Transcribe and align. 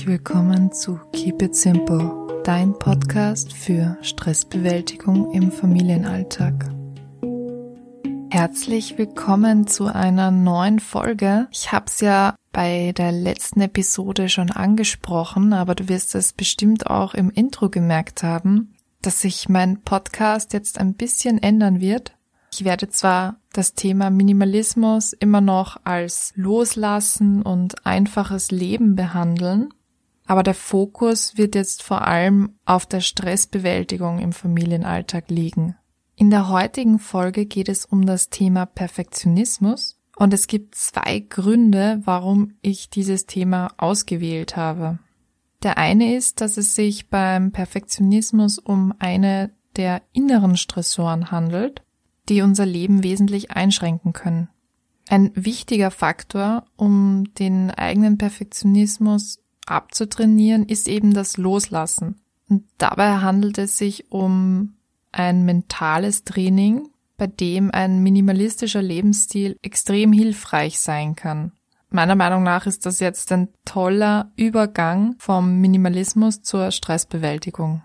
Herzlich 0.00 0.18
willkommen 0.18 0.72
zu 0.72 0.98
Keep 1.12 1.42
It 1.42 1.54
Simple, 1.54 2.40
dein 2.42 2.72
Podcast 2.72 3.52
für 3.52 3.98
Stressbewältigung 4.00 5.30
im 5.32 5.52
Familienalltag. 5.52 6.70
Herzlich 8.30 8.96
willkommen 8.96 9.66
zu 9.66 9.94
einer 9.94 10.30
neuen 10.30 10.80
Folge. 10.80 11.48
Ich 11.52 11.70
habe 11.70 11.84
es 11.88 12.00
ja 12.00 12.34
bei 12.50 12.92
der 12.96 13.12
letzten 13.12 13.60
Episode 13.60 14.30
schon 14.30 14.50
angesprochen, 14.50 15.52
aber 15.52 15.74
du 15.74 15.90
wirst 15.90 16.14
es 16.14 16.32
bestimmt 16.32 16.86
auch 16.86 17.12
im 17.12 17.28
Intro 17.28 17.68
gemerkt 17.68 18.22
haben, 18.22 18.72
dass 19.02 19.20
sich 19.20 19.50
mein 19.50 19.82
Podcast 19.82 20.54
jetzt 20.54 20.78
ein 20.78 20.94
bisschen 20.94 21.42
ändern 21.42 21.82
wird. 21.82 22.16
Ich 22.54 22.64
werde 22.64 22.88
zwar 22.88 23.36
das 23.52 23.74
Thema 23.74 24.08
Minimalismus 24.08 25.12
immer 25.12 25.42
noch 25.42 25.76
als 25.84 26.32
Loslassen 26.36 27.42
und 27.42 27.84
einfaches 27.84 28.50
Leben 28.50 28.96
behandeln, 28.96 29.68
aber 30.30 30.42
der 30.42 30.54
Fokus 30.54 31.36
wird 31.36 31.54
jetzt 31.54 31.82
vor 31.82 32.06
allem 32.06 32.54
auf 32.64 32.86
der 32.86 33.00
Stressbewältigung 33.00 34.20
im 34.20 34.32
Familienalltag 34.32 35.28
liegen. 35.28 35.76
In 36.14 36.30
der 36.30 36.48
heutigen 36.48 36.98
Folge 36.98 37.46
geht 37.46 37.68
es 37.68 37.84
um 37.84 38.06
das 38.06 38.30
Thema 38.30 38.64
Perfektionismus 38.64 39.98
und 40.16 40.32
es 40.32 40.46
gibt 40.46 40.74
zwei 40.74 41.18
Gründe, 41.18 42.00
warum 42.04 42.54
ich 42.62 42.90
dieses 42.90 43.26
Thema 43.26 43.72
ausgewählt 43.76 44.56
habe. 44.56 44.98
Der 45.62 45.78
eine 45.78 46.14
ist, 46.14 46.40
dass 46.40 46.56
es 46.56 46.74
sich 46.74 47.08
beim 47.08 47.52
Perfektionismus 47.52 48.58
um 48.58 48.94
eine 48.98 49.50
der 49.76 50.02
inneren 50.12 50.56
Stressoren 50.56 51.30
handelt 51.30 51.82
die 52.30 52.42
unser 52.42 52.64
Leben 52.64 53.02
wesentlich 53.02 53.50
einschränken 53.50 54.12
können. 54.12 54.48
Ein 55.08 55.32
wichtiger 55.34 55.90
Faktor, 55.90 56.64
um 56.76 57.24
den 57.34 57.72
eigenen 57.72 58.16
Perfektionismus 58.16 59.40
abzutrainieren, 59.66 60.66
ist 60.66 60.88
eben 60.88 61.12
das 61.12 61.36
Loslassen. 61.36 62.20
Und 62.48 62.64
dabei 62.78 63.18
handelt 63.18 63.58
es 63.58 63.78
sich 63.78 64.10
um 64.10 64.74
ein 65.12 65.44
mentales 65.44 66.24
Training, 66.24 66.88
bei 67.16 67.26
dem 67.26 67.70
ein 67.70 68.02
minimalistischer 68.02 68.82
Lebensstil 68.82 69.56
extrem 69.62 70.12
hilfreich 70.12 70.80
sein 70.80 71.14
kann. 71.16 71.52
Meiner 71.90 72.14
Meinung 72.14 72.44
nach 72.44 72.66
ist 72.66 72.86
das 72.86 73.00
jetzt 73.00 73.32
ein 73.32 73.48
toller 73.64 74.30
Übergang 74.36 75.16
vom 75.18 75.60
Minimalismus 75.60 76.42
zur 76.42 76.70
Stressbewältigung. 76.70 77.82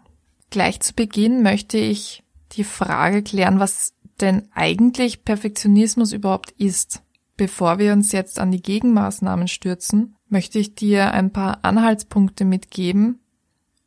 Gleich 0.52 0.80
zu 0.80 0.94
Beginn 0.94 1.42
möchte 1.42 1.78
ich 1.78 2.24
die 2.52 2.64
Frage 2.64 3.24
klären, 3.24 3.60
was 3.60 3.94
denn 4.22 4.48
eigentlich 4.54 5.26
Perfektionismus 5.26 6.14
überhaupt 6.14 6.52
ist. 6.52 7.02
Bevor 7.38 7.80
wir 7.80 7.94
uns 7.94 8.12
jetzt 8.12 8.40
an 8.40 8.52
die 8.52 8.62
Gegenmaßnahmen 8.62 9.48
stürzen, 9.48 10.16
möchte 10.30 10.60
ich 10.60 10.76
dir 10.76 11.12
ein 11.12 11.32
paar 11.32 11.60
Anhaltspunkte 11.64 12.46
mitgeben, 12.46 13.20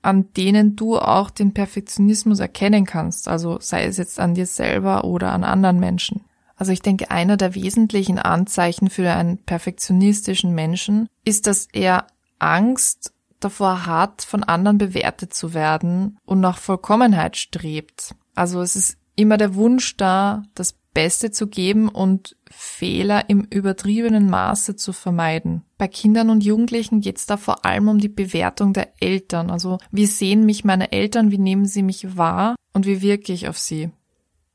an 0.02 0.32
denen 0.34 0.76
du 0.76 0.98
auch 0.98 1.30
den 1.30 1.54
Perfektionismus 1.54 2.40
erkennen 2.40 2.84
kannst, 2.84 3.26
also 3.28 3.58
sei 3.60 3.84
es 3.84 3.96
jetzt 3.96 4.20
an 4.20 4.34
dir 4.34 4.46
selber 4.46 5.04
oder 5.04 5.32
an 5.32 5.44
anderen 5.44 5.80
Menschen. 5.80 6.24
Also 6.56 6.72
ich 6.72 6.82
denke, 6.82 7.10
einer 7.10 7.36
der 7.36 7.54
wesentlichen 7.54 8.18
Anzeichen 8.18 8.90
für 8.90 9.10
einen 9.10 9.38
perfektionistischen 9.38 10.54
Menschen 10.54 11.08
ist, 11.24 11.46
dass 11.46 11.68
er 11.72 12.06
Angst 12.38 13.12
davor 13.40 13.86
hat, 13.86 14.22
von 14.22 14.42
anderen 14.42 14.78
bewertet 14.78 15.32
zu 15.32 15.54
werden 15.54 16.18
und 16.24 16.40
nach 16.40 16.58
Vollkommenheit 16.58 17.36
strebt. 17.36 18.14
Also 18.34 18.60
es 18.60 18.76
ist 18.76 18.98
immer 19.14 19.36
der 19.36 19.54
Wunsch 19.54 19.96
da, 19.96 20.42
das 20.54 20.74
Beste 20.98 21.30
zu 21.30 21.46
geben 21.46 21.88
und 21.88 22.34
Fehler 22.50 23.30
im 23.30 23.46
übertriebenen 23.50 24.28
Maße 24.28 24.74
zu 24.74 24.92
vermeiden. 24.92 25.62
Bei 25.76 25.86
Kindern 25.86 26.28
und 26.28 26.42
Jugendlichen 26.42 27.00
geht 27.00 27.18
es 27.18 27.26
da 27.26 27.36
vor 27.36 27.64
allem 27.64 27.86
um 27.86 27.98
die 28.00 28.08
Bewertung 28.08 28.72
der 28.72 28.94
Eltern. 29.00 29.48
Also 29.48 29.78
wie 29.92 30.06
sehen 30.06 30.44
mich 30.44 30.64
meine 30.64 30.90
Eltern, 30.90 31.30
wie 31.30 31.38
nehmen 31.38 31.66
sie 31.66 31.84
mich 31.84 32.16
wahr 32.16 32.56
und 32.72 32.84
wie 32.84 33.00
wirke 33.00 33.32
ich 33.32 33.46
auf 33.46 33.58
sie. 33.58 33.90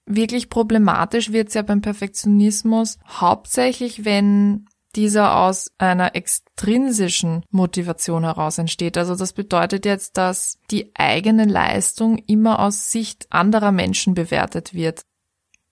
Wirklich 0.06 0.50
problematisch 0.50 1.32
wird 1.32 1.48
es 1.48 1.54
ja 1.54 1.62
beim 1.62 1.80
Perfektionismus 1.80 3.00
hauptsächlich, 3.08 4.04
wenn 4.04 4.66
dieser 4.98 5.38
aus 5.38 5.72
einer 5.78 6.14
extrinsischen 6.14 7.46
Motivation 7.52 8.26
heraus 8.26 8.58
entsteht. 8.58 8.98
Also 8.98 9.16
das 9.16 9.32
bedeutet 9.32 9.86
jetzt, 9.86 10.18
dass 10.18 10.60
die 10.72 10.92
eigene 10.94 11.46
Leistung 11.46 12.18
immer 12.18 12.60
aus 12.60 12.92
Sicht 12.92 13.28
anderer 13.30 13.72
Menschen 13.72 14.14
bewertet 14.14 14.74
wird. 14.74 15.06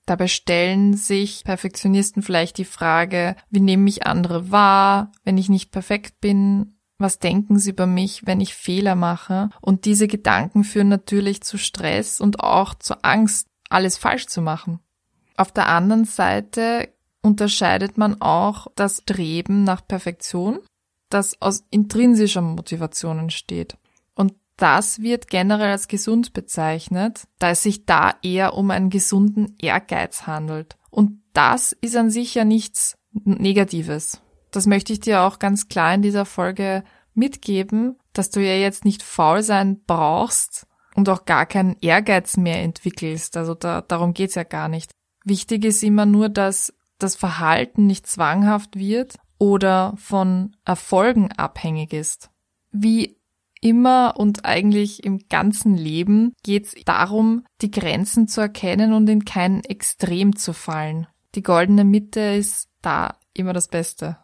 Dabei 0.05 0.27
stellen 0.27 0.95
sich 0.95 1.43
Perfektionisten 1.43 2.23
vielleicht 2.23 2.57
die 2.57 2.65
Frage, 2.65 3.35
wie 3.49 3.59
nehmen 3.59 3.83
mich 3.83 4.05
andere 4.05 4.51
wahr, 4.51 5.11
wenn 5.23 5.37
ich 5.37 5.49
nicht 5.49 5.71
perfekt 5.71 6.19
bin? 6.21 6.75
Was 6.97 7.19
denken 7.19 7.57
sie 7.57 7.71
über 7.71 7.87
mich, 7.87 8.25
wenn 8.25 8.41
ich 8.41 8.53
Fehler 8.53 8.95
mache? 8.95 9.49
Und 9.61 9.85
diese 9.85 10.07
Gedanken 10.07 10.63
führen 10.63 10.89
natürlich 10.89 11.41
zu 11.41 11.57
Stress 11.57 12.21
und 12.21 12.41
auch 12.41 12.75
zur 12.75 13.03
Angst, 13.03 13.47
alles 13.69 13.97
falsch 13.97 14.27
zu 14.27 14.41
machen. 14.41 14.79
Auf 15.37 15.51
der 15.51 15.67
anderen 15.67 16.05
Seite 16.05 16.89
unterscheidet 17.21 17.97
man 17.97 18.21
auch 18.21 18.67
das 18.75 18.97
Streben 18.97 19.63
nach 19.63 19.87
Perfektion, 19.87 20.59
das 21.09 21.41
aus 21.41 21.63
intrinsischer 21.69 22.41
Motivation 22.41 23.19
entsteht. 23.19 23.77
Das 24.61 25.01
wird 25.01 25.27
generell 25.27 25.71
als 25.71 25.87
gesund 25.87 26.33
bezeichnet, 26.33 27.27
da 27.39 27.49
es 27.49 27.63
sich 27.63 27.87
da 27.87 28.13
eher 28.21 28.53
um 28.53 28.69
einen 28.69 28.91
gesunden 28.91 29.55
Ehrgeiz 29.59 30.27
handelt. 30.27 30.77
Und 30.91 31.23
das 31.33 31.71
ist 31.71 31.95
an 31.95 32.11
sich 32.11 32.35
ja 32.35 32.45
nichts 32.45 32.95
Negatives. 33.11 34.21
Das 34.51 34.67
möchte 34.67 34.93
ich 34.93 34.99
dir 34.99 35.23
auch 35.23 35.39
ganz 35.39 35.67
klar 35.67 35.95
in 35.95 36.03
dieser 36.03 36.25
Folge 36.25 36.83
mitgeben, 37.15 37.97
dass 38.13 38.29
du 38.29 38.39
ja 38.39 38.53
jetzt 38.53 38.85
nicht 38.85 39.01
faul 39.01 39.41
sein 39.41 39.81
brauchst 39.87 40.67
und 40.93 41.09
auch 41.09 41.25
gar 41.25 41.47
keinen 41.47 41.75
Ehrgeiz 41.81 42.37
mehr 42.37 42.61
entwickelst. 42.61 43.37
Also 43.37 43.55
da, 43.55 43.81
darum 43.81 44.13
geht's 44.13 44.35
ja 44.35 44.43
gar 44.43 44.67
nicht. 44.67 44.91
Wichtig 45.25 45.65
ist 45.65 45.81
immer 45.81 46.05
nur, 46.05 46.29
dass 46.29 46.71
das 46.99 47.15
Verhalten 47.15 47.87
nicht 47.87 48.05
zwanghaft 48.05 48.75
wird 48.75 49.15
oder 49.39 49.95
von 49.97 50.55
Erfolgen 50.65 51.31
abhängig 51.31 51.93
ist. 51.93 52.29
Wie 52.71 53.17
immer 53.61 54.15
und 54.17 54.45
eigentlich 54.45 55.03
im 55.03 55.19
ganzen 55.29 55.77
Leben 55.77 56.33
geht 56.43 56.65
es 56.65 56.75
darum, 56.85 57.45
die 57.61 57.71
Grenzen 57.71 58.27
zu 58.27 58.41
erkennen 58.41 58.93
und 58.93 59.07
in 59.09 59.23
kein 59.25 59.63
Extrem 59.63 60.35
zu 60.35 60.53
fallen. 60.53 61.07
Die 61.35 61.43
goldene 61.43 61.85
Mitte 61.85 62.19
ist 62.19 62.67
da 62.81 63.15
immer 63.33 63.53
das 63.53 63.67
Beste. 63.67 64.17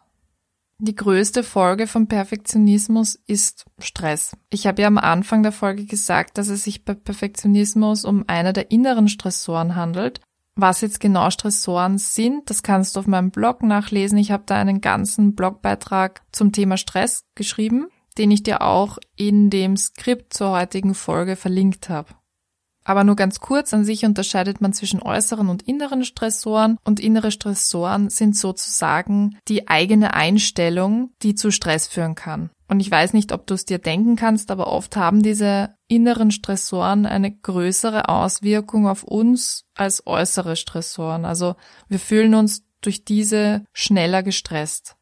Die 0.80 0.94
größte 0.94 1.42
Folge 1.42 1.86
vom 1.86 2.06
Perfektionismus 2.06 3.16
ist 3.26 3.64
Stress. 3.78 4.36
Ich 4.50 4.66
habe 4.66 4.82
ja 4.82 4.88
am 4.88 4.98
Anfang 4.98 5.42
der 5.42 5.50
Folge 5.50 5.86
gesagt, 5.86 6.38
dass 6.38 6.48
es 6.48 6.64
sich 6.64 6.84
bei 6.84 6.94
Perfektionismus 6.94 8.04
um 8.04 8.24
einer 8.28 8.52
der 8.52 8.70
inneren 8.70 9.08
Stressoren 9.08 9.74
handelt 9.74 10.20
was 10.60 10.80
jetzt 10.80 10.98
genau 10.98 11.30
Stressoren 11.30 11.98
sind, 11.98 12.50
das 12.50 12.64
kannst 12.64 12.96
du 12.96 13.00
auf 13.00 13.06
meinem 13.06 13.30
Blog 13.30 13.62
nachlesen. 13.62 14.18
Ich 14.18 14.32
habe 14.32 14.42
da 14.44 14.56
einen 14.56 14.80
ganzen 14.80 15.36
Blogbeitrag 15.36 16.22
zum 16.32 16.50
Thema 16.50 16.76
Stress 16.76 17.22
geschrieben, 17.36 17.86
den 18.18 18.30
ich 18.30 18.42
dir 18.42 18.62
auch 18.62 18.98
in 19.16 19.50
dem 19.50 19.76
Skript 19.76 20.34
zur 20.34 20.50
heutigen 20.50 20.94
Folge 20.94 21.36
verlinkt 21.36 21.88
habe. 21.88 22.08
Aber 22.88 23.04
nur 23.04 23.16
ganz 23.16 23.40
kurz, 23.40 23.74
an 23.74 23.84
sich 23.84 24.06
unterscheidet 24.06 24.62
man 24.62 24.72
zwischen 24.72 25.02
äußeren 25.02 25.50
und 25.50 25.68
inneren 25.68 26.06
Stressoren 26.06 26.78
und 26.84 27.00
innere 27.00 27.30
Stressoren 27.30 28.08
sind 28.08 28.34
sozusagen 28.34 29.36
die 29.46 29.68
eigene 29.68 30.14
Einstellung, 30.14 31.10
die 31.22 31.34
zu 31.34 31.50
Stress 31.50 31.86
führen 31.86 32.14
kann. 32.14 32.48
Und 32.66 32.80
ich 32.80 32.90
weiß 32.90 33.12
nicht, 33.12 33.32
ob 33.32 33.46
du 33.46 33.52
es 33.52 33.66
dir 33.66 33.78
denken 33.78 34.16
kannst, 34.16 34.50
aber 34.50 34.68
oft 34.68 34.96
haben 34.96 35.22
diese 35.22 35.74
inneren 35.86 36.30
Stressoren 36.30 37.04
eine 37.04 37.30
größere 37.30 38.08
Auswirkung 38.08 38.88
auf 38.88 39.02
uns 39.02 39.66
als 39.74 40.06
äußere 40.06 40.56
Stressoren. 40.56 41.26
Also 41.26 41.56
wir 41.88 41.98
fühlen 41.98 42.34
uns 42.34 42.64
durch 42.80 43.04
diese 43.04 43.64
schneller 43.74 44.22
gestresst. 44.22 44.97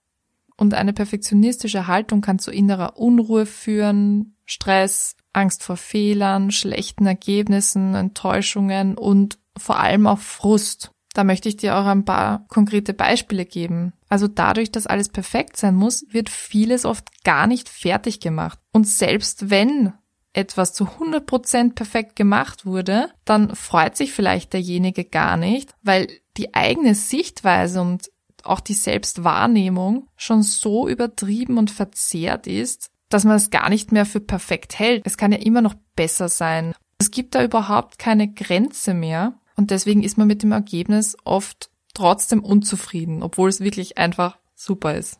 Und 0.56 0.74
eine 0.74 0.92
perfektionistische 0.92 1.86
Haltung 1.86 2.20
kann 2.20 2.38
zu 2.38 2.50
innerer 2.50 2.96
Unruhe 2.96 3.46
führen, 3.46 4.36
Stress, 4.46 5.16
Angst 5.32 5.62
vor 5.62 5.76
Fehlern, 5.76 6.50
schlechten 6.50 7.06
Ergebnissen, 7.06 7.94
Enttäuschungen 7.94 8.96
und 8.96 9.38
vor 9.56 9.78
allem 9.78 10.06
auch 10.06 10.18
Frust. 10.18 10.92
Da 11.12 11.24
möchte 11.24 11.48
ich 11.48 11.56
dir 11.56 11.76
auch 11.76 11.86
ein 11.86 12.04
paar 12.04 12.46
konkrete 12.48 12.94
Beispiele 12.94 13.44
geben. 13.44 13.92
Also 14.08 14.28
dadurch, 14.28 14.70
dass 14.70 14.86
alles 14.86 15.08
perfekt 15.08 15.56
sein 15.56 15.74
muss, 15.74 16.04
wird 16.10 16.28
vieles 16.28 16.84
oft 16.84 17.24
gar 17.24 17.46
nicht 17.46 17.68
fertig 17.68 18.20
gemacht. 18.20 18.58
Und 18.72 18.86
selbst 18.86 19.50
wenn 19.50 19.92
etwas 20.34 20.74
zu 20.74 20.84
100% 20.84 21.74
perfekt 21.74 22.16
gemacht 22.16 22.66
wurde, 22.66 23.10
dann 23.24 23.54
freut 23.54 23.96
sich 23.96 24.12
vielleicht 24.12 24.52
derjenige 24.52 25.04
gar 25.04 25.38
nicht, 25.38 25.74
weil 25.82 26.08
die 26.36 26.54
eigene 26.54 26.94
Sichtweise 26.94 27.80
und 27.80 28.10
auch 28.48 28.60
die 28.60 28.74
Selbstwahrnehmung 28.74 30.08
schon 30.16 30.42
so 30.42 30.88
übertrieben 30.88 31.58
und 31.58 31.70
verzerrt 31.70 32.46
ist, 32.46 32.90
dass 33.08 33.24
man 33.24 33.36
es 33.36 33.50
gar 33.50 33.68
nicht 33.68 33.92
mehr 33.92 34.06
für 34.06 34.20
perfekt 34.20 34.78
hält. 34.78 35.02
Es 35.04 35.16
kann 35.16 35.32
ja 35.32 35.38
immer 35.38 35.60
noch 35.60 35.74
besser 35.94 36.28
sein. 36.28 36.74
Es 36.98 37.10
gibt 37.10 37.34
da 37.34 37.44
überhaupt 37.44 37.98
keine 37.98 38.32
Grenze 38.32 38.94
mehr. 38.94 39.34
Und 39.56 39.70
deswegen 39.70 40.02
ist 40.02 40.18
man 40.18 40.26
mit 40.26 40.42
dem 40.42 40.52
Ergebnis 40.52 41.16
oft 41.24 41.70
trotzdem 41.94 42.44
unzufrieden, 42.44 43.22
obwohl 43.22 43.48
es 43.48 43.60
wirklich 43.60 43.96
einfach 43.96 44.38
super 44.54 44.94
ist. 44.94 45.18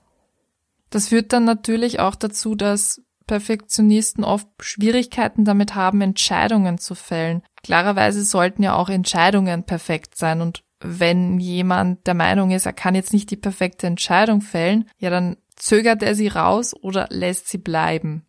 Das 0.91 1.09
führt 1.09 1.33
dann 1.33 1.45
natürlich 1.45 2.01
auch 2.01 2.15
dazu, 2.15 2.55
dass 2.55 3.03
Perfektionisten 3.27 4.25
oft 4.25 4.47
Schwierigkeiten 4.61 5.45
damit 5.45 5.75
haben, 5.75 6.01
Entscheidungen 6.01 6.79
zu 6.79 6.95
fällen. 6.95 7.43
Klarerweise 7.63 8.25
sollten 8.25 8.63
ja 8.63 8.77
auch 8.77 8.89
Entscheidungen 8.89 9.65
perfekt 9.65 10.17
sein 10.17 10.41
und 10.41 10.63
wenn 10.81 11.39
jemand 11.41 12.07
der 12.07 12.15
Meinung 12.15 12.51
ist, 12.51 12.67
er 12.67 12.73
kann 12.73 12.95
jetzt 12.95 13.13
nicht 13.13 13.31
die 13.31 13.37
perfekte 13.37 13.87
Entscheidung 13.87 14.41
fällen, 14.41 14.89
ja 14.99 15.11
dann 15.11 15.37
zögert 15.57 16.03
er 16.03 16.15
sie 16.15 16.29
raus 16.29 16.75
oder 16.75 17.07
lässt 17.11 17.49
sie 17.49 17.59
bleiben. 17.59 18.27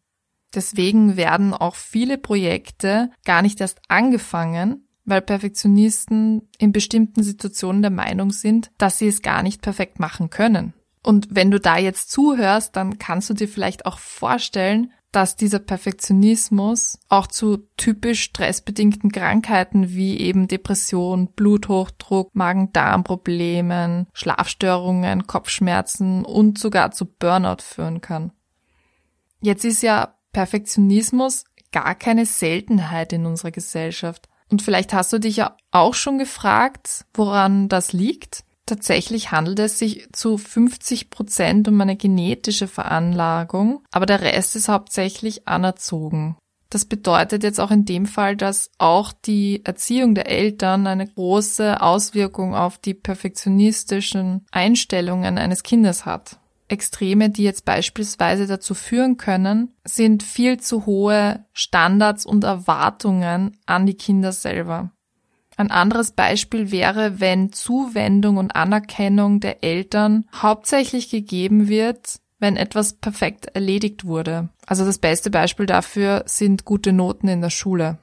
Deswegen 0.55 1.17
werden 1.17 1.53
auch 1.53 1.75
viele 1.75 2.17
Projekte 2.17 3.11
gar 3.25 3.41
nicht 3.41 3.59
erst 3.59 3.81
angefangen, 3.89 4.87
weil 5.03 5.21
Perfektionisten 5.21 6.49
in 6.57 6.71
bestimmten 6.71 7.23
Situationen 7.23 7.81
der 7.81 7.91
Meinung 7.91 8.31
sind, 8.31 8.71
dass 8.77 8.97
sie 8.97 9.07
es 9.07 9.21
gar 9.21 9.43
nicht 9.43 9.61
perfekt 9.61 9.99
machen 9.99 10.29
können. 10.29 10.73
Und 11.03 11.27
wenn 11.31 11.51
du 11.51 11.59
da 11.59 11.77
jetzt 11.77 12.11
zuhörst, 12.11 12.75
dann 12.75 12.97
kannst 12.97 13.29
du 13.29 13.33
dir 13.33 13.47
vielleicht 13.47 13.85
auch 13.85 13.99
vorstellen, 13.99 14.91
dass 15.17 15.35
dieser 15.35 15.57
Perfektionismus 15.57 16.99
auch 17.09 17.25
zu 17.25 17.67
typisch 17.75 18.21
stressbedingten 18.21 19.11
Krankheiten 19.11 19.89
wie 19.89 20.19
eben 20.19 20.47
Depression, 20.47 21.29
Bluthochdruck, 21.33 22.35
Magen-Darm-Problemen, 22.35 24.05
Schlafstörungen, 24.13 25.25
Kopfschmerzen 25.25 26.23
und 26.23 26.59
sogar 26.59 26.91
zu 26.91 27.07
Burnout 27.07 27.63
führen 27.63 27.99
kann. 27.99 28.31
Jetzt 29.41 29.65
ist 29.65 29.81
ja 29.81 30.13
Perfektionismus 30.33 31.45
gar 31.71 31.95
keine 31.95 32.27
Seltenheit 32.27 33.11
in 33.11 33.25
unserer 33.25 33.49
Gesellschaft. 33.49 34.29
Und 34.51 34.61
vielleicht 34.61 34.93
hast 34.93 35.11
du 35.13 35.17
dich 35.17 35.37
ja 35.37 35.57
auch 35.71 35.95
schon 35.95 36.19
gefragt, 36.19 37.05
woran 37.15 37.69
das 37.69 37.91
liegt. 37.91 38.43
Tatsächlich 38.67 39.31
handelt 39.31 39.59
es 39.59 39.79
sich 39.79 40.09
zu 40.11 40.37
50 40.37 41.09
Prozent 41.09 41.69
um 41.69 41.79
eine 41.79 41.95
genetische 41.95 42.67
Veranlagung, 42.67 43.81
aber 43.91 44.05
der 44.05 44.21
Rest 44.21 44.57
ist 44.57 44.67
hauptsächlich 44.67 45.47
anerzogen. 45.47 46.35
Das 46.69 46.83
bedeutet 46.83 47.43
jetzt 47.43 47.61
auch 47.61 47.71
in 47.71 47.85
dem 47.85 48.05
Fall, 48.05 48.35
dass 48.35 48.69
auch 48.77 49.13
die 49.13 49.63
Erziehung 49.63 50.15
der 50.15 50.29
Eltern 50.29 50.85
eine 50.85 51.07
große 51.07 51.81
Auswirkung 51.81 52.55
auf 52.55 52.77
die 52.77 52.93
perfektionistischen 52.93 54.45
Einstellungen 54.51 55.37
eines 55.37 55.63
Kindes 55.63 56.05
hat. 56.05 56.37
Extreme, 56.67 57.29
die 57.29 57.43
jetzt 57.43 57.63
beispielsweise 57.63 58.47
dazu 58.47 58.73
führen 58.73 59.15
können, 59.15 59.73
sind 59.85 60.23
viel 60.23 60.59
zu 60.59 60.85
hohe 60.85 61.45
Standards 61.53 62.25
und 62.25 62.43
Erwartungen 62.43 63.57
an 63.65 63.85
die 63.85 63.95
Kinder 63.95 64.33
selber. 64.33 64.91
Ein 65.57 65.71
anderes 65.71 66.11
Beispiel 66.11 66.71
wäre, 66.71 67.19
wenn 67.19 67.51
Zuwendung 67.51 68.37
und 68.37 68.55
Anerkennung 68.55 69.39
der 69.39 69.63
Eltern 69.63 70.25
hauptsächlich 70.35 71.09
gegeben 71.09 71.67
wird, 71.67 72.19
wenn 72.39 72.55
etwas 72.57 72.93
perfekt 72.93 73.47
erledigt 73.47 74.05
wurde. 74.05 74.49
Also 74.67 74.85
das 74.85 74.99
beste 74.99 75.31
Beispiel 75.31 75.65
dafür 75.65 76.23
sind 76.27 76.63
gute 76.63 76.93
Noten 76.93 77.27
in 77.27 77.41
der 77.41 77.49
Schule. 77.49 77.97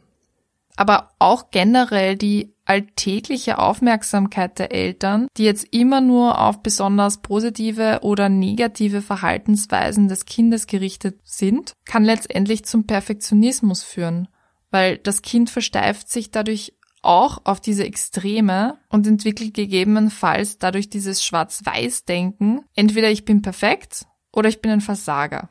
Aber 0.76 1.10
auch 1.20 1.52
generell 1.52 2.16
die 2.16 2.52
alltägliche 2.64 3.58
Aufmerksamkeit 3.58 4.58
der 4.58 4.72
Eltern, 4.72 5.28
die 5.36 5.44
jetzt 5.44 5.68
immer 5.70 6.00
nur 6.00 6.40
auf 6.40 6.60
besonders 6.60 7.18
positive 7.18 8.00
oder 8.02 8.28
negative 8.28 9.00
Verhaltensweisen 9.00 10.08
des 10.08 10.24
Kindes 10.24 10.66
gerichtet 10.66 11.20
sind, 11.22 11.74
kann 11.84 12.02
letztendlich 12.04 12.64
zum 12.64 12.86
Perfektionismus 12.86 13.84
führen, 13.84 14.26
weil 14.72 14.98
das 14.98 15.22
Kind 15.22 15.50
versteift 15.50 16.08
sich 16.08 16.32
dadurch 16.32 16.72
auch 17.04 17.42
auf 17.44 17.60
diese 17.60 17.84
Extreme 17.84 18.78
und 18.88 19.06
entwickelt 19.06 19.54
gegebenenfalls 19.54 20.58
dadurch 20.58 20.88
dieses 20.88 21.24
Schwarz-Weiß-Denken, 21.24 22.62
entweder 22.74 23.10
ich 23.10 23.24
bin 23.24 23.42
perfekt 23.42 24.06
oder 24.32 24.48
ich 24.48 24.60
bin 24.60 24.70
ein 24.70 24.80
Versager. 24.80 25.48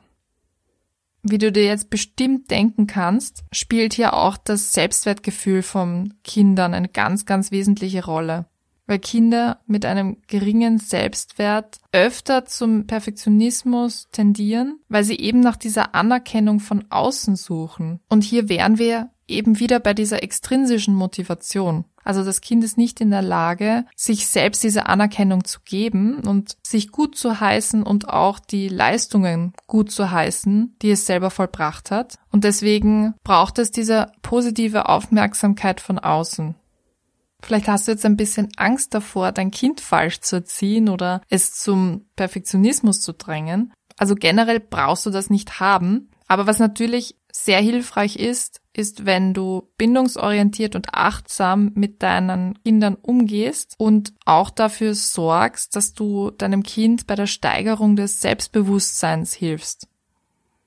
Wie 1.25 1.37
du 1.37 1.53
dir 1.53 1.63
jetzt 1.63 1.89
bestimmt 1.89 2.51
denken 2.51 2.85
kannst, 2.85 3.45
spielt 3.53 3.93
hier 3.93 4.13
auch 4.13 4.35
das 4.35 4.73
Selbstwertgefühl 4.73 5.63
von 5.63 6.15
Kindern 6.25 6.73
eine 6.73 6.89
ganz, 6.89 7.25
ganz 7.25 7.49
wesentliche 7.49 8.03
Rolle. 8.03 8.45
Weil 8.85 8.99
Kinder 8.99 9.61
mit 9.65 9.85
einem 9.85 10.17
geringen 10.27 10.77
Selbstwert 10.79 11.79
öfter 11.93 12.43
zum 12.43 12.87
Perfektionismus 12.87 14.09
tendieren, 14.11 14.79
weil 14.89 15.05
sie 15.05 15.17
eben 15.17 15.39
nach 15.39 15.55
dieser 15.55 15.95
Anerkennung 15.95 16.59
von 16.59 16.83
außen 16.89 17.37
suchen. 17.37 18.01
Und 18.09 18.25
hier 18.25 18.49
wären 18.49 18.77
wir 18.77 19.12
eben 19.27 19.59
wieder 19.59 19.79
bei 19.79 19.93
dieser 19.93 20.23
extrinsischen 20.23 20.95
Motivation. 20.95 21.85
Also 22.03 22.23
das 22.23 22.41
Kind 22.41 22.63
ist 22.63 22.77
nicht 22.77 22.99
in 22.99 23.11
der 23.11 23.21
Lage, 23.21 23.85
sich 23.95 24.27
selbst 24.27 24.63
diese 24.63 24.87
Anerkennung 24.87 25.45
zu 25.45 25.59
geben 25.63 26.19
und 26.27 26.57
sich 26.61 26.91
gut 26.91 27.15
zu 27.15 27.39
heißen 27.39 27.83
und 27.83 28.09
auch 28.09 28.39
die 28.39 28.67
Leistungen 28.67 29.53
gut 29.67 29.91
zu 29.91 30.11
heißen, 30.11 30.75
die 30.81 30.91
es 30.91 31.05
selber 31.05 31.29
vollbracht 31.29 31.91
hat. 31.91 32.15
Und 32.31 32.43
deswegen 32.43 33.13
braucht 33.23 33.57
es 33.57 33.71
diese 33.71 34.11
positive 34.21 34.89
Aufmerksamkeit 34.89 35.79
von 35.79 35.97
außen. 35.97 36.55
Vielleicht 37.41 37.67
hast 37.67 37.87
du 37.87 37.91
jetzt 37.91 38.05
ein 38.05 38.17
bisschen 38.17 38.49
Angst 38.55 38.93
davor, 38.93 39.31
dein 39.31 39.51
Kind 39.51 39.81
falsch 39.81 40.21
zu 40.21 40.37
erziehen 40.37 40.87
oder 40.87 41.21
es 41.29 41.53
zum 41.53 42.05
Perfektionismus 42.15 43.01
zu 43.01 43.13
drängen. 43.13 43.73
Also 43.97 44.15
generell 44.15 44.59
brauchst 44.59 45.05
du 45.05 45.09
das 45.09 45.29
nicht 45.29 45.59
haben. 45.59 46.09
Aber 46.27 46.47
was 46.47 46.59
natürlich 46.59 47.17
sehr 47.31 47.59
hilfreich 47.59 48.15
ist, 48.15 48.61
ist, 48.75 49.05
wenn 49.05 49.33
du 49.33 49.69
bindungsorientiert 49.77 50.75
und 50.75 50.93
achtsam 50.93 51.71
mit 51.75 52.01
deinen 52.01 52.61
Kindern 52.63 52.95
umgehst 52.95 53.75
und 53.77 54.13
auch 54.25 54.49
dafür 54.49 54.95
sorgst, 54.95 55.75
dass 55.75 55.93
du 55.93 56.31
deinem 56.31 56.63
Kind 56.63 57.07
bei 57.07 57.15
der 57.15 57.27
Steigerung 57.27 57.95
des 57.95 58.21
Selbstbewusstseins 58.21 59.33
hilfst. 59.33 59.87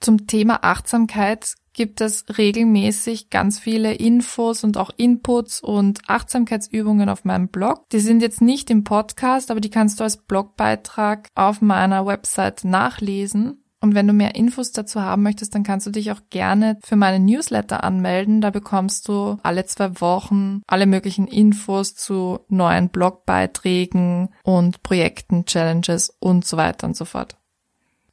Zum 0.00 0.26
Thema 0.26 0.62
Achtsamkeit 0.62 1.54
gibt 1.72 2.00
es 2.00 2.24
regelmäßig 2.38 3.28
ganz 3.28 3.58
viele 3.58 3.92
Infos 3.94 4.64
und 4.64 4.78
auch 4.78 4.90
Inputs 4.96 5.60
und 5.60 6.00
Achtsamkeitsübungen 6.08 7.08
auf 7.08 7.24
meinem 7.24 7.48
Blog. 7.48 7.88
Die 7.90 8.00
sind 8.00 8.22
jetzt 8.22 8.40
nicht 8.40 8.70
im 8.70 8.82
Podcast, 8.82 9.50
aber 9.50 9.60
die 9.60 9.70
kannst 9.70 10.00
du 10.00 10.04
als 10.04 10.16
Blogbeitrag 10.16 11.28
auf 11.34 11.60
meiner 11.60 12.06
Website 12.06 12.64
nachlesen. 12.64 13.62
Und 13.86 13.94
wenn 13.94 14.08
du 14.08 14.12
mehr 14.12 14.34
Infos 14.34 14.72
dazu 14.72 15.00
haben 15.00 15.22
möchtest, 15.22 15.54
dann 15.54 15.62
kannst 15.62 15.86
du 15.86 15.92
dich 15.92 16.10
auch 16.10 16.20
gerne 16.28 16.76
für 16.82 16.96
meinen 16.96 17.24
Newsletter 17.24 17.84
anmelden. 17.84 18.40
Da 18.40 18.50
bekommst 18.50 19.06
du 19.06 19.38
alle 19.44 19.64
zwei 19.64 20.00
Wochen 20.00 20.62
alle 20.66 20.86
möglichen 20.86 21.28
Infos 21.28 21.94
zu 21.94 22.40
neuen 22.48 22.88
Blogbeiträgen 22.88 24.30
und 24.42 24.82
Projekten, 24.82 25.44
Challenges 25.44 26.12
und 26.18 26.44
so 26.44 26.56
weiter 26.56 26.88
und 26.88 26.96
so 26.96 27.04
fort. 27.04 27.36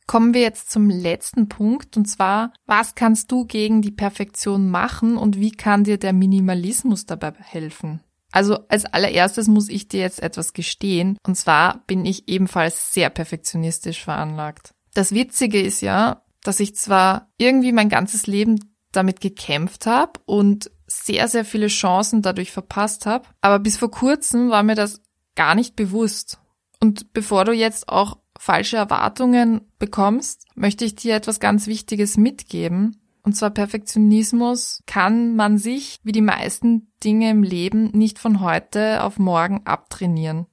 Kommen 0.06 0.36
wir 0.36 0.42
jetzt 0.42 0.70
zum 0.70 0.92
letzten 0.92 1.50
Punkt 1.50 1.98
und 1.98 2.06
zwar, 2.06 2.54
was 2.68 2.94
kannst 2.94 3.32
du 3.32 3.46
gegen 3.46 3.82
die 3.82 3.90
Perfektion 3.90 4.70
machen 4.70 5.18
und 5.18 5.40
wie 5.40 5.54
kann 5.54 5.86
dir 5.86 5.98
der 5.98 6.14
Minimalismus 6.14 7.08
dabei 7.08 7.34
helfen? 7.40 8.02
Also 8.32 8.60
als 8.68 8.86
allererstes 8.86 9.48
muss 9.48 9.70
ich 9.70 9.88
dir 9.88 10.02
jetzt 10.02 10.22
etwas 10.22 10.54
gestehen 10.54 11.18
und 11.26 11.36
zwar 11.36 11.84
bin 11.88 12.06
ich 12.06 12.28
ebenfalls 12.28 12.94
sehr 12.94 13.10
perfektionistisch 13.10 14.04
veranlagt. 14.04 14.73
Das 14.94 15.12
Witzige 15.12 15.62
ist 15.62 15.82
ja, 15.82 16.24
dass 16.44 16.60
ich 16.60 16.76
zwar 16.76 17.30
irgendwie 17.38 17.72
mein 17.72 17.90
ganzes 17.90 18.28
Leben 18.28 18.60
damit 18.92 19.22
gekämpft 19.22 19.86
habe 19.86 20.20
und 20.26 20.70
sehr, 20.88 21.28
sehr 21.28 21.46
viele 21.46 21.68
Chancen 21.68 22.22
dadurch 22.22 22.52
verpasst 22.52 23.06
habe, 23.06 23.28
aber 23.42 23.60
bis 23.60 23.78
vor 23.78 23.90
kurzem 23.90 24.50
war 24.50 24.64
mir 24.64 24.76
das 24.76 25.02
gar 25.36 25.56
nicht 25.56 25.76
bewusst. 25.76 26.40
Und 26.80 27.14
bevor 27.14 27.46
du 27.46 27.54
jetzt 27.54 27.90
auch 27.90 28.18
falsche 28.38 28.78
Erwartungen 28.78 29.62
bekommst, 29.80 30.46
möchte 30.56 30.86
ich 30.86 30.96
dir 30.96 31.16
etwas 31.16 31.40
ganz 31.40 31.68
Wichtiges 31.68 32.18
mitgeben. 32.18 33.00
Und 33.24 33.38
zwar 33.38 33.52
Perfektionismus 33.52 34.84
kann 34.86 35.36
man 35.36 35.58
sich, 35.58 36.00
wie 36.04 36.12
die 36.12 36.22
meisten 36.22 36.92
Dinge 37.04 37.30
im 37.30 37.42
Leben, 37.42 37.86
nicht 37.92 38.20
von 38.20 38.42
heute 38.42 39.02
auf 39.04 39.18
morgen 39.18 39.62
abtrainieren. 39.66 40.46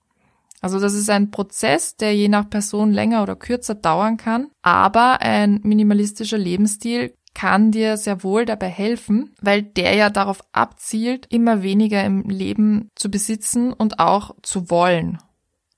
Also 0.61 0.79
das 0.79 0.95
ist 0.95 1.09
ein 1.09 1.31
Prozess, 1.31 1.97
der 1.97 2.15
je 2.15 2.29
nach 2.29 2.49
Person 2.49 2.93
länger 2.93 3.23
oder 3.23 3.37
kürzer 3.37 3.75
dauern 3.75 4.17
kann, 4.17 4.49
aber 4.63 5.23
ein 5.23 5.61
minimalistischer 5.63 6.39
Lebensstil 6.39 7.15
kann 7.35 7.71
dir 7.71 7.97
sehr 7.97 8.23
wohl 8.23 8.45
dabei 8.45 8.69
helfen, 8.69 9.35
weil 9.41 9.63
der 9.63 9.95
ja 9.95 10.11
darauf 10.11 10.41
abzielt, 10.53 11.27
immer 11.31 11.63
weniger 11.63 12.05
im 12.05 12.23
Leben 12.29 12.91
zu 12.95 13.11
besitzen 13.11 13.73
und 13.73 13.99
auch 14.01 14.35
zu 14.43 14.69
wollen. 14.71 15.19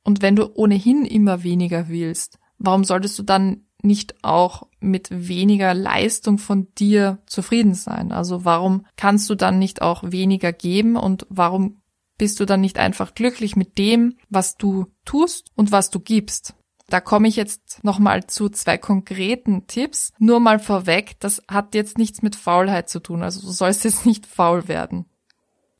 Und 0.02 0.22
wenn 0.22 0.34
du 0.34 0.50
ohnehin 0.54 1.04
immer 1.04 1.42
weniger 1.42 1.88
willst, 1.88 2.38
warum 2.58 2.84
solltest 2.84 3.18
du 3.18 3.22
dann 3.22 3.66
nicht 3.82 4.24
auch 4.24 4.68
mit 4.80 5.08
weniger 5.10 5.74
Leistung 5.74 6.38
von 6.38 6.68
dir 6.78 7.18
zufrieden 7.26 7.74
sein? 7.74 8.12
Also 8.12 8.44
warum 8.44 8.86
kannst 8.96 9.28
du 9.28 9.34
dann 9.34 9.58
nicht 9.58 9.82
auch 9.82 10.02
weniger 10.04 10.52
geben 10.52 10.96
und 10.96 11.26
warum 11.28 11.81
bist 12.22 12.38
du 12.38 12.44
dann 12.44 12.60
nicht 12.60 12.78
einfach 12.78 13.16
glücklich 13.16 13.56
mit 13.56 13.78
dem, 13.78 14.16
was 14.30 14.56
du 14.56 14.86
tust 15.04 15.50
und 15.56 15.72
was 15.72 15.90
du 15.90 15.98
gibst? 15.98 16.54
Da 16.88 17.00
komme 17.00 17.26
ich 17.26 17.34
jetzt 17.34 17.82
nochmal 17.82 18.28
zu 18.28 18.48
zwei 18.48 18.78
konkreten 18.78 19.66
Tipps. 19.66 20.12
Nur 20.20 20.38
mal 20.38 20.60
vorweg, 20.60 21.18
das 21.18 21.42
hat 21.48 21.74
jetzt 21.74 21.98
nichts 21.98 22.22
mit 22.22 22.36
Faulheit 22.36 22.88
zu 22.88 23.00
tun, 23.00 23.24
also 23.24 23.40
du 23.40 23.50
sollst 23.50 23.82
jetzt 23.82 24.06
nicht 24.06 24.24
faul 24.24 24.68
werden. 24.68 25.06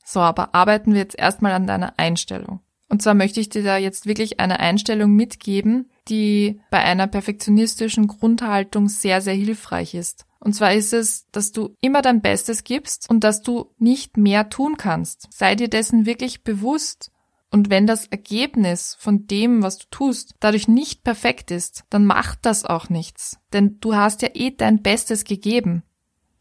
So, 0.03 0.19
aber 0.19 0.53
arbeiten 0.53 0.91
wir 0.91 0.99
jetzt 0.99 1.17
erstmal 1.17 1.53
an 1.53 1.65
deiner 1.65 1.97
Einstellung. 1.97 2.59
Und 2.89 3.01
zwar 3.01 3.13
möchte 3.13 3.39
ich 3.39 3.47
dir 3.47 3.63
da 3.63 3.77
jetzt 3.77 4.05
wirklich 4.05 4.41
eine 4.41 4.59
Einstellung 4.59 5.11
mitgeben, 5.11 5.89
die 6.09 6.59
bei 6.69 6.79
einer 6.79 7.07
perfektionistischen 7.07 8.07
Grundhaltung 8.07 8.89
sehr, 8.89 9.21
sehr 9.21 9.33
hilfreich 9.33 9.93
ist. 9.93 10.25
Und 10.43 10.53
zwar 10.53 10.73
ist 10.73 10.91
es, 10.91 11.25
dass 11.31 11.53
du 11.53 11.75
immer 11.79 12.01
dein 12.01 12.21
Bestes 12.21 12.65
gibst 12.65 13.09
und 13.09 13.23
dass 13.23 13.41
du 13.43 13.71
nicht 13.77 14.17
mehr 14.17 14.49
tun 14.49 14.75
kannst. 14.75 15.29
Sei 15.31 15.55
dir 15.55 15.69
dessen 15.69 16.05
wirklich 16.05 16.43
bewusst. 16.43 17.11
Und 17.49 17.69
wenn 17.69 17.87
das 17.87 18.07
Ergebnis 18.07 18.97
von 18.99 19.25
dem, 19.25 19.63
was 19.63 19.77
du 19.77 19.85
tust, 19.89 20.35
dadurch 20.41 20.67
nicht 20.67 21.03
perfekt 21.03 21.49
ist, 21.49 21.85
dann 21.89 22.05
macht 22.05 22.39
das 22.41 22.65
auch 22.65 22.89
nichts. 22.89 23.37
Denn 23.53 23.77
du 23.79 23.95
hast 23.95 24.21
ja 24.21 24.29
eh 24.33 24.51
dein 24.51 24.81
Bestes 24.81 25.23
gegeben. 25.23 25.83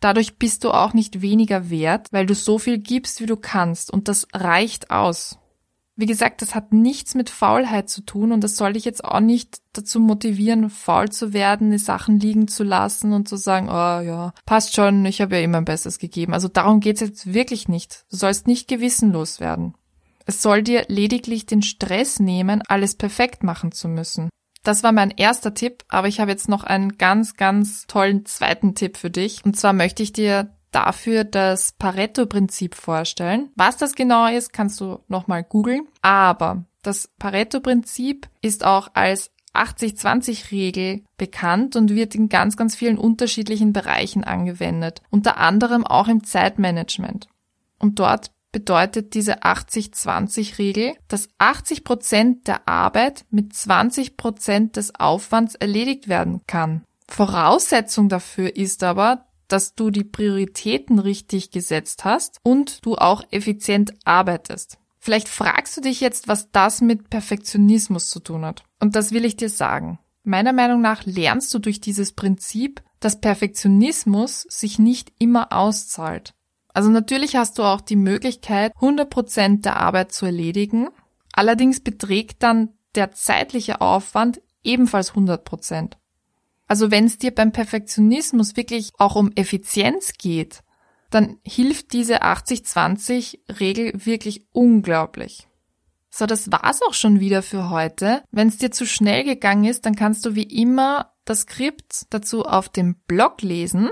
Dadurch 0.01 0.37
bist 0.37 0.65
du 0.65 0.73
auch 0.73 0.95
nicht 0.95 1.23
weniger 1.23 1.71
wert, 1.71 2.09
weil 2.11 2.27
du 2.27 2.35
so 2.35 2.59
viel 2.59 2.79
gibst, 2.79 3.21
wie 3.21 3.27
du 3.27 3.37
kannst. 3.37 3.93
Und 3.93 4.09
das 4.09 4.27
reicht 4.33 4.91
aus. 4.91 5.39
Wie 5.95 6.07
gesagt, 6.07 6.41
das 6.41 6.55
hat 6.55 6.73
nichts 6.73 7.15
mit 7.15 7.29
Faulheit 7.29 7.91
zu 7.91 8.01
tun 8.01 8.33
und 8.33 8.43
das 8.43 8.57
soll 8.57 8.73
dich 8.73 8.87
jetzt 8.87 9.05
auch 9.05 9.21
nicht 9.21 9.59
dazu 9.75 10.01
motivieren, 10.01 10.71
faul 10.71 11.11
zu 11.11 11.35
werden, 11.35 11.71
die 11.71 11.79
Sachen 11.79 12.19
liegen 12.19 12.49
zu 12.49 12.65
lassen 12.65 13.13
und 13.13 13.29
zu 13.29 13.37
sagen, 13.37 13.69
oh 13.69 14.01
ja, 14.01 14.33
passt 14.47 14.75
schon, 14.75 15.05
ich 15.05 15.21
habe 15.21 15.37
ja 15.37 15.43
immer 15.43 15.59
mein 15.59 15.67
Bestes 15.67 15.99
gegeben. 15.99 16.33
Also 16.33 16.49
darum 16.49 16.81
geht's 16.81 17.01
jetzt 17.01 17.35
wirklich 17.35 17.69
nicht. 17.69 18.07
Du 18.11 18.17
sollst 18.17 18.47
nicht 18.47 18.69
gewissenlos 18.69 19.39
werden. 19.39 19.75
Es 20.25 20.41
soll 20.41 20.63
dir 20.63 20.85
lediglich 20.89 21.45
den 21.47 21.63
Stress 21.63 22.21
nehmen, 22.21 22.63
alles 22.69 22.95
perfekt 22.95 23.43
machen 23.43 23.73
zu 23.73 23.89
müssen. 23.89 24.31
Das 24.63 24.83
war 24.83 24.93
mein 24.93 25.11
erster 25.11 25.55
Tipp, 25.55 25.83
aber 25.89 26.09
ich 26.09 26.21
habe 26.21 26.31
jetzt 26.31 26.49
noch 26.49 26.65
einen 26.65 26.97
ganz, 26.97 27.35
ganz 27.35 27.87
tollen 27.87 28.25
zweiten 28.25 28.75
Tipp 28.75 28.97
für 28.97 29.11
dich. 29.11 29.45
Und 29.45 29.59
zwar 29.59 29.73
möchte 29.73 30.03
ich 30.03 30.13
dir 30.13 30.57
dafür 30.73 31.25
das 31.25 31.73
Pareto-Prinzip 31.73 32.75
vorstellen. 32.75 33.51
Was 33.55 33.77
das 33.77 33.95
genau 33.95 34.27
ist, 34.27 34.53
kannst 34.53 34.81
du 34.81 34.99
nochmal 35.09 35.45
googeln. 35.45 35.87
Aber 36.01 36.65
das 36.83 37.09
Pareto-Prinzip 37.19 38.29
ist 38.41 38.65
auch 38.65 38.89
als 38.95 39.31
80-20-Regel 39.55 41.03
bekannt 41.19 41.77
und 41.77 41.95
wird 41.95 42.15
in 42.15 42.29
ganz, 42.29 42.57
ganz 42.57 42.75
vielen 42.75 42.99
unterschiedlichen 42.99 43.73
Bereichen 43.73 44.25
angewendet. 44.25 45.03
Unter 45.11 45.37
anderem 45.37 45.87
auch 45.87 46.09
im 46.09 46.25
Zeitmanagement. 46.25 47.29
Und 47.79 47.99
dort 47.99 48.31
bedeutet 48.51 49.15
diese 49.15 49.43
80-20-Regel, 49.43 50.95
dass 51.09 51.29
80 51.39 51.85
Prozent 51.85 52.47
der 52.49 52.69
Arbeit 52.69 53.25
mit 53.31 53.55
20 53.55 54.17
Prozent 54.17 54.77
des 54.77 54.95
Aufwands 54.99 55.55
erledigt 55.55 56.09
werden 56.09 56.43
kann. 56.47 56.85
Voraussetzung 57.09 58.09
dafür 58.09 58.57
ist 58.57 58.83
aber, 58.83 59.27
dass 59.53 59.75
du 59.75 59.91
die 59.91 60.05
Prioritäten 60.05 60.99
richtig 60.99 61.51
gesetzt 61.51 62.05
hast 62.05 62.39
und 62.43 62.85
du 62.85 62.97
auch 62.97 63.23
effizient 63.31 63.93
arbeitest. 64.05 64.79
Vielleicht 64.99 65.29
fragst 65.29 65.77
du 65.77 65.81
dich 65.81 66.01
jetzt, 66.01 66.29
was 66.29 66.51
das 66.53 66.81
mit 66.81 67.11
Perfektionismus 67.11 68.09
zu 68.09 68.21
tun 68.21 68.45
hat. 68.45 68.65
Und 68.81 68.97
das 68.97 69.13
will 69.13 69.25
ich 69.25 69.37
dir 69.37 69.51
sagen. 69.51 69.99
Meiner 70.25 70.53
Meinung 70.53 70.81
nach 70.81 71.05
lernst 71.05 71.53
du 71.53 71.59
durch 71.59 71.81
dieses 71.81 72.13
Prinzip, 72.13 72.83
dass 73.01 73.21
Perfektionismus 73.21 74.43
sich 74.43 74.79
nicht 74.79 75.13
immer 75.19 75.53
auszahlt. 75.53 76.35
Also 76.73 76.89
natürlich 76.89 77.37
hast 77.37 77.59
du 77.59 77.65
auch 77.65 77.81
die 77.81 77.97
Möglichkeit, 77.97 78.73
100% 78.77 79.63
der 79.63 79.77
Arbeit 79.77 80.13
zu 80.13 80.25
erledigen. 80.25 80.89
Allerdings 81.33 81.81
beträgt 81.81 82.43
dann 82.43 82.71
der 82.95 83.13
zeitliche 83.13 83.81
Aufwand 83.81 84.41
ebenfalls 84.63 85.13
100%. 85.13 85.95
Also 86.73 86.91
wenn 86.91 87.05
es 87.05 87.19
dir 87.19 87.35
beim 87.35 87.53
Perfektionismus 87.53 88.57
wirklich 88.57 88.93
auch 88.97 89.15
um 89.15 89.31
Effizienz 89.35 90.15
geht, 90.15 90.63
dann 91.11 91.37
hilft 91.45 91.93
diese 91.93 92.23
80-20-Regel 92.23 94.07
wirklich 94.07 94.47
unglaublich. 94.53 95.47
So, 96.09 96.25
das 96.25 96.51
war's 96.51 96.81
auch 96.81 96.95
schon 96.95 97.21
wieder 97.21 97.43
für 97.43 97.69
heute. 97.69 98.23
Wenn 98.31 98.49
es 98.49 98.57
dir 98.57 98.71
zu 98.71 98.87
schnell 98.87 99.23
gegangen 99.23 99.65
ist, 99.65 99.85
dann 99.85 99.97
kannst 99.97 100.25
du 100.25 100.35
wie 100.35 100.45
immer 100.45 101.13
das 101.27 101.41
Skript 101.41 102.07
dazu 102.09 102.47
auf 102.47 102.71
dem 102.71 102.95
Blog 103.07 103.43
lesen 103.43 103.91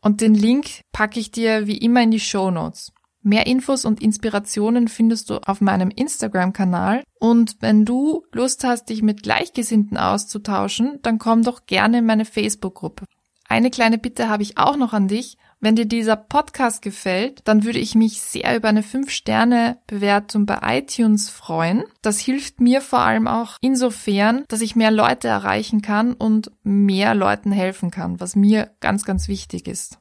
und 0.00 0.20
den 0.20 0.34
Link 0.34 0.82
packe 0.90 1.20
ich 1.20 1.30
dir 1.30 1.68
wie 1.68 1.78
immer 1.78 2.02
in 2.02 2.10
die 2.10 2.18
Show 2.18 2.50
Notes. 2.50 2.90
Mehr 3.28 3.46
Infos 3.46 3.84
und 3.84 4.00
Inspirationen 4.00 4.88
findest 4.88 5.28
du 5.28 5.46
auf 5.46 5.60
meinem 5.60 5.90
Instagram-Kanal. 5.90 7.04
Und 7.20 7.56
wenn 7.60 7.84
du 7.84 8.24
Lust 8.32 8.64
hast, 8.64 8.88
dich 8.88 9.02
mit 9.02 9.22
Gleichgesinnten 9.22 9.98
auszutauschen, 9.98 10.98
dann 11.02 11.18
komm 11.18 11.42
doch 11.42 11.66
gerne 11.66 11.98
in 11.98 12.06
meine 12.06 12.24
Facebook-Gruppe. 12.24 13.04
Eine 13.46 13.70
kleine 13.70 13.98
Bitte 13.98 14.30
habe 14.30 14.42
ich 14.42 14.56
auch 14.56 14.78
noch 14.78 14.94
an 14.94 15.08
dich. 15.08 15.36
Wenn 15.60 15.76
dir 15.76 15.84
dieser 15.84 16.16
Podcast 16.16 16.80
gefällt, 16.80 17.42
dann 17.44 17.64
würde 17.64 17.80
ich 17.80 17.94
mich 17.94 18.22
sehr 18.22 18.56
über 18.56 18.68
eine 18.68 18.80
5-Sterne-Bewertung 18.80 20.46
bei 20.46 20.78
iTunes 20.78 21.28
freuen. 21.28 21.84
Das 22.00 22.18
hilft 22.18 22.62
mir 22.62 22.80
vor 22.80 23.00
allem 23.00 23.28
auch 23.28 23.58
insofern, 23.60 24.44
dass 24.48 24.62
ich 24.62 24.74
mehr 24.74 24.90
Leute 24.90 25.28
erreichen 25.28 25.82
kann 25.82 26.14
und 26.14 26.50
mehr 26.62 27.14
Leuten 27.14 27.52
helfen 27.52 27.90
kann, 27.90 28.20
was 28.20 28.36
mir 28.36 28.70
ganz, 28.80 29.04
ganz 29.04 29.28
wichtig 29.28 29.68
ist. 29.68 29.98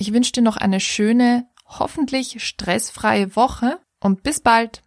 Ich 0.00 0.14
wünsche 0.14 0.32
dir 0.32 0.40
noch 0.40 0.56
eine 0.56 0.80
schöne, 0.80 1.46
hoffentlich 1.78 2.44
stressfreie 2.44 3.34
Woche 3.36 3.80
und 4.00 4.22
bis 4.22 4.40
bald. 4.40 4.78